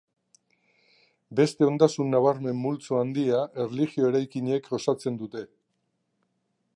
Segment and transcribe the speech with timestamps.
[1.39, 5.45] Beste ondasun nabarmen multzo handia erlijio-eraikinek osatzen dute.